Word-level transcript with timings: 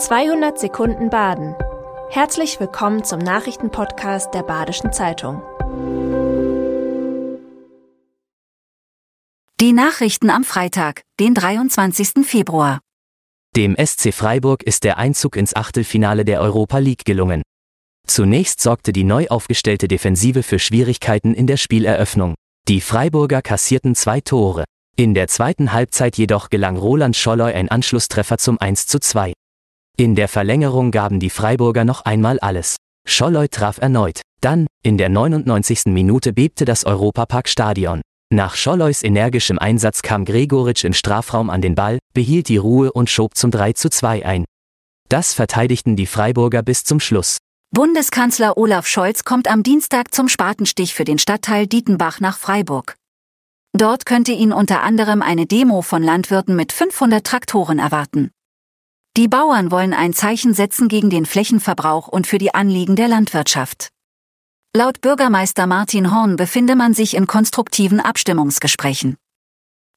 200 0.00 0.58
Sekunden 0.58 1.10
Baden. 1.10 1.54
Herzlich 2.08 2.58
willkommen 2.58 3.04
zum 3.04 3.18
Nachrichtenpodcast 3.18 4.32
der 4.32 4.42
Badischen 4.42 4.94
Zeitung. 4.94 5.42
Die 9.60 9.72
Nachrichten 9.74 10.30
am 10.30 10.44
Freitag, 10.44 11.02
den 11.20 11.34
23. 11.34 12.24
Februar. 12.26 12.80
Dem 13.54 13.76
SC 13.76 14.14
Freiburg 14.14 14.62
ist 14.62 14.84
der 14.84 14.96
Einzug 14.96 15.36
ins 15.36 15.54
Achtelfinale 15.54 16.24
der 16.24 16.40
Europa 16.40 16.78
League 16.78 17.04
gelungen. 17.04 17.42
Zunächst 18.06 18.62
sorgte 18.62 18.94
die 18.94 19.04
neu 19.04 19.28
aufgestellte 19.28 19.86
Defensive 19.86 20.42
für 20.42 20.58
Schwierigkeiten 20.58 21.34
in 21.34 21.46
der 21.46 21.58
Spieleröffnung. 21.58 22.36
Die 22.68 22.80
Freiburger 22.80 23.42
kassierten 23.42 23.94
zwei 23.94 24.22
Tore. 24.22 24.64
In 24.96 25.12
der 25.12 25.28
zweiten 25.28 25.74
Halbzeit 25.74 26.16
jedoch 26.16 26.48
gelang 26.48 26.78
Roland 26.78 27.16
Scholloy 27.16 27.52
ein 27.52 27.68
Anschlusstreffer 27.68 28.38
zum 28.38 28.58
1 28.58 28.86
zu 28.86 28.98
2. 28.98 29.34
In 30.00 30.14
der 30.14 30.28
Verlängerung 30.28 30.92
gaben 30.92 31.20
die 31.20 31.28
Freiburger 31.28 31.84
noch 31.84 32.06
einmal 32.06 32.38
alles. 32.38 32.76
Scholloy 33.06 33.48
traf 33.48 33.76
erneut. 33.76 34.22
Dann, 34.40 34.66
in 34.82 34.96
der 34.96 35.10
99. 35.10 35.92
Minute 35.92 36.32
bebte 36.32 36.64
das 36.64 36.86
Europapark-Stadion. 36.86 38.00
Nach 38.32 38.54
Scholloys 38.54 39.02
energischem 39.02 39.58
Einsatz 39.58 40.00
kam 40.00 40.24
Gregoritsch 40.24 40.84
im 40.84 40.94
Strafraum 40.94 41.50
an 41.50 41.60
den 41.60 41.74
Ball, 41.74 41.98
behielt 42.14 42.48
die 42.48 42.56
Ruhe 42.56 42.90
und 42.90 43.10
schob 43.10 43.36
zum 43.36 43.50
3 43.50 43.74
zu 43.74 43.90
2 43.90 44.24
ein. 44.24 44.46
Das 45.10 45.34
verteidigten 45.34 45.96
die 45.96 46.06
Freiburger 46.06 46.62
bis 46.62 46.82
zum 46.84 46.98
Schluss. 46.98 47.36
Bundeskanzler 47.70 48.56
Olaf 48.56 48.86
Scholz 48.86 49.24
kommt 49.24 49.48
am 49.48 49.62
Dienstag 49.62 50.14
zum 50.14 50.28
Spatenstich 50.28 50.94
für 50.94 51.04
den 51.04 51.18
Stadtteil 51.18 51.66
Dietenbach 51.66 52.20
nach 52.20 52.38
Freiburg. 52.38 52.96
Dort 53.76 54.06
könnte 54.06 54.32
ihn 54.32 54.54
unter 54.54 54.80
anderem 54.80 55.20
eine 55.20 55.44
Demo 55.44 55.82
von 55.82 56.02
Landwirten 56.02 56.56
mit 56.56 56.72
500 56.72 57.22
Traktoren 57.22 57.78
erwarten. 57.78 58.30
Die 59.20 59.28
Bauern 59.28 59.70
wollen 59.70 59.92
ein 59.92 60.14
Zeichen 60.14 60.54
setzen 60.54 60.88
gegen 60.88 61.10
den 61.10 61.26
Flächenverbrauch 61.26 62.08
und 62.08 62.26
für 62.26 62.38
die 62.38 62.54
Anliegen 62.54 62.96
der 62.96 63.06
Landwirtschaft. 63.06 63.90
Laut 64.74 65.02
Bürgermeister 65.02 65.66
Martin 65.66 66.10
Horn 66.10 66.36
befinde 66.36 66.74
man 66.74 66.94
sich 66.94 67.14
in 67.14 67.26
konstruktiven 67.26 68.00
Abstimmungsgesprächen. 68.00 69.18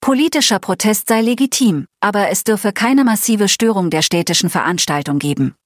Politischer 0.00 0.60
Protest 0.60 1.08
sei 1.08 1.22
legitim, 1.22 1.86
aber 1.98 2.28
es 2.28 2.44
dürfe 2.44 2.72
keine 2.72 3.02
massive 3.02 3.48
Störung 3.48 3.90
der 3.90 4.02
städtischen 4.02 4.50
Veranstaltung 4.50 5.18
geben. 5.18 5.56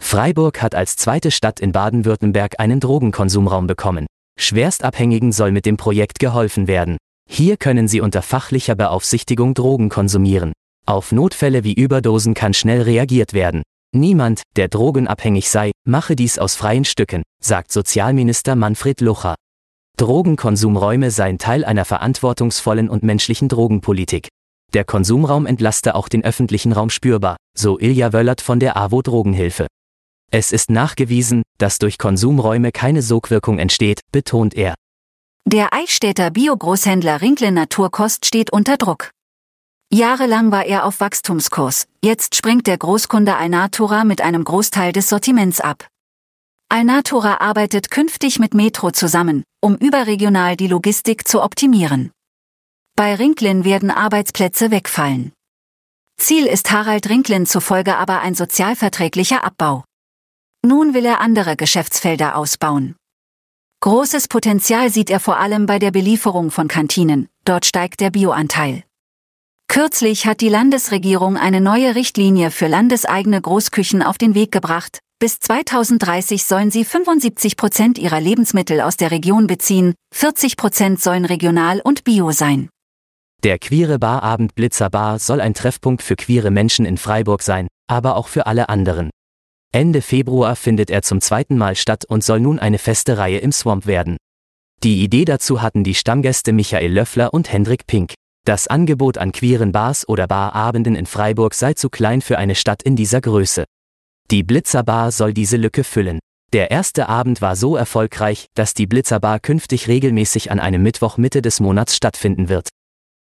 Freiburg 0.00 0.62
hat 0.62 0.76
als 0.76 0.94
zweite 0.94 1.32
Stadt 1.32 1.58
in 1.58 1.72
Baden-Württemberg 1.72 2.60
einen 2.60 2.78
Drogenkonsumraum 2.78 3.66
bekommen. 3.66 4.06
Schwerstabhängigen 4.38 5.32
soll 5.32 5.50
mit 5.50 5.66
dem 5.66 5.76
Projekt 5.76 6.20
geholfen 6.20 6.68
werden. 6.68 6.98
Hier 7.28 7.56
können 7.56 7.88
sie 7.88 8.00
unter 8.00 8.22
fachlicher 8.22 8.76
Beaufsichtigung 8.76 9.54
Drogen 9.54 9.88
konsumieren. 9.88 10.52
Auf 10.88 11.10
Notfälle 11.10 11.64
wie 11.64 11.74
Überdosen 11.74 12.34
kann 12.34 12.54
schnell 12.54 12.82
reagiert 12.82 13.32
werden. 13.32 13.62
Niemand, 13.92 14.42
der 14.54 14.68
drogenabhängig 14.68 15.50
sei, 15.50 15.72
mache 15.84 16.14
dies 16.14 16.38
aus 16.38 16.54
freien 16.54 16.84
Stücken, 16.84 17.24
sagt 17.42 17.72
Sozialminister 17.72 18.54
Manfred 18.54 19.00
Lucher. 19.00 19.34
Drogenkonsumräume 19.96 21.10
seien 21.10 21.38
Teil 21.38 21.64
einer 21.64 21.84
verantwortungsvollen 21.84 22.88
und 22.88 23.02
menschlichen 23.02 23.48
Drogenpolitik. 23.48 24.28
Der 24.74 24.84
Konsumraum 24.84 25.46
entlaste 25.46 25.96
auch 25.96 26.08
den 26.08 26.22
öffentlichen 26.22 26.72
Raum 26.72 26.90
spürbar, 26.90 27.36
so 27.56 27.80
Ilja 27.80 28.12
Wöllert 28.12 28.40
von 28.40 28.60
der 28.60 28.76
AWO 28.76 29.02
Drogenhilfe. 29.02 29.66
Es 30.30 30.52
ist 30.52 30.70
nachgewiesen, 30.70 31.42
dass 31.58 31.78
durch 31.78 31.98
Konsumräume 31.98 32.70
keine 32.70 33.02
Sogwirkung 33.02 33.58
entsteht, 33.58 34.00
betont 34.12 34.54
er. 34.54 34.74
Der 35.46 35.72
Eichstätter 35.72 36.30
Biogroßhändler 36.30 37.22
Rinkle 37.22 37.50
Naturkost 37.50 38.26
steht 38.26 38.52
unter 38.52 38.76
Druck. 38.76 39.10
Jahrelang 39.92 40.50
war 40.50 40.66
er 40.66 40.84
auf 40.84 41.00
Wachstumskurs, 41.00 41.86
jetzt 42.04 42.34
springt 42.34 42.66
der 42.66 42.76
Großkunde 42.76 43.36
Alnatura 43.36 44.04
mit 44.04 44.20
einem 44.20 44.42
Großteil 44.42 44.92
des 44.92 45.08
Sortiments 45.08 45.60
ab. 45.60 45.86
Alnatura 46.68 47.36
arbeitet 47.40 47.92
künftig 47.92 48.40
mit 48.40 48.52
Metro 48.52 48.90
zusammen, 48.90 49.44
um 49.60 49.76
überregional 49.76 50.56
die 50.56 50.66
Logistik 50.66 51.28
zu 51.28 51.40
optimieren. 51.40 52.10
Bei 52.96 53.14
Rinklin 53.14 53.64
werden 53.64 53.92
Arbeitsplätze 53.92 54.72
wegfallen. 54.72 55.32
Ziel 56.18 56.46
ist 56.46 56.72
Harald 56.72 57.08
Rinklin 57.08 57.46
zufolge 57.46 57.96
aber 57.96 58.20
ein 58.20 58.34
sozialverträglicher 58.34 59.44
Abbau. 59.44 59.84
Nun 60.64 60.94
will 60.94 61.04
er 61.04 61.20
andere 61.20 61.54
Geschäftsfelder 61.54 62.36
ausbauen. 62.36 62.96
Großes 63.82 64.26
Potenzial 64.26 64.90
sieht 64.90 65.10
er 65.10 65.20
vor 65.20 65.36
allem 65.36 65.66
bei 65.66 65.78
der 65.78 65.92
Belieferung 65.92 66.50
von 66.50 66.66
Kantinen, 66.66 67.28
dort 67.44 67.66
steigt 67.66 68.00
der 68.00 68.10
Bioanteil. 68.10 68.82
Kürzlich 69.76 70.24
hat 70.24 70.40
die 70.40 70.48
Landesregierung 70.48 71.36
eine 71.36 71.60
neue 71.60 71.94
Richtlinie 71.94 72.50
für 72.50 72.66
landeseigene 72.66 73.38
Großküchen 73.38 74.02
auf 74.02 74.16
den 74.16 74.34
Weg 74.34 74.50
gebracht. 74.50 75.00
Bis 75.18 75.38
2030 75.38 76.44
sollen 76.44 76.70
sie 76.70 76.82
75 76.82 77.58
Prozent 77.58 77.98
ihrer 77.98 78.18
Lebensmittel 78.18 78.80
aus 78.80 78.96
der 78.96 79.10
Region 79.10 79.46
beziehen, 79.46 79.92
40 80.14 80.56
Prozent 80.56 81.02
sollen 81.02 81.26
regional 81.26 81.82
und 81.84 82.04
bio 82.04 82.32
sein. 82.32 82.70
Der 83.44 83.58
queere 83.58 83.98
Barabend 83.98 84.54
Blitzer 84.54 84.88
Bar 84.88 85.18
soll 85.18 85.42
ein 85.42 85.52
Treffpunkt 85.52 86.02
für 86.02 86.16
queere 86.16 86.50
Menschen 86.50 86.86
in 86.86 86.96
Freiburg 86.96 87.42
sein, 87.42 87.68
aber 87.86 88.16
auch 88.16 88.28
für 88.28 88.46
alle 88.46 88.70
anderen. 88.70 89.10
Ende 89.74 90.00
Februar 90.00 90.56
findet 90.56 90.88
er 90.88 91.02
zum 91.02 91.20
zweiten 91.20 91.58
Mal 91.58 91.76
statt 91.76 92.06
und 92.06 92.24
soll 92.24 92.40
nun 92.40 92.58
eine 92.58 92.78
feste 92.78 93.18
Reihe 93.18 93.40
im 93.40 93.52
Swamp 93.52 93.84
werden. 93.84 94.16
Die 94.82 95.04
Idee 95.04 95.26
dazu 95.26 95.60
hatten 95.60 95.84
die 95.84 95.94
Stammgäste 95.94 96.54
Michael 96.54 96.94
Löffler 96.94 97.34
und 97.34 97.52
Hendrik 97.52 97.86
Pink. 97.86 98.14
Das 98.46 98.68
Angebot 98.68 99.18
an 99.18 99.32
queeren 99.32 99.72
Bars 99.72 100.08
oder 100.08 100.28
Barabenden 100.28 100.94
in 100.94 101.06
Freiburg 101.06 101.52
sei 101.52 101.74
zu 101.74 101.90
klein 101.90 102.20
für 102.22 102.38
eine 102.38 102.54
Stadt 102.54 102.80
in 102.80 102.94
dieser 102.94 103.20
Größe. 103.20 103.64
Die 104.30 104.44
Blitzerbar 104.44 105.10
soll 105.10 105.34
diese 105.34 105.56
Lücke 105.56 105.82
füllen. 105.82 106.20
Der 106.52 106.70
erste 106.70 107.08
Abend 107.08 107.42
war 107.42 107.56
so 107.56 107.74
erfolgreich, 107.74 108.46
dass 108.54 108.72
die 108.72 108.86
Blitzerbar 108.86 109.40
künftig 109.40 109.88
regelmäßig 109.88 110.52
an 110.52 110.60
einem 110.60 110.80
Mittwoch 110.84 111.16
Mitte 111.16 111.42
des 111.42 111.58
Monats 111.58 111.96
stattfinden 111.96 112.48
wird. 112.48 112.68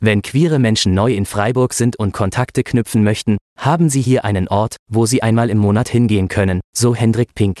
Wenn 0.00 0.20
queere 0.20 0.58
Menschen 0.58 0.92
neu 0.92 1.14
in 1.14 1.24
Freiburg 1.24 1.72
sind 1.72 1.96
und 1.96 2.12
Kontakte 2.12 2.62
knüpfen 2.62 3.02
möchten, 3.02 3.38
haben 3.58 3.88
sie 3.88 4.02
hier 4.02 4.26
einen 4.26 4.48
Ort, 4.48 4.76
wo 4.86 5.06
sie 5.06 5.22
einmal 5.22 5.48
im 5.48 5.56
Monat 5.56 5.88
hingehen 5.88 6.28
können, 6.28 6.60
so 6.76 6.94
Hendrik 6.94 7.34
Pink. 7.34 7.60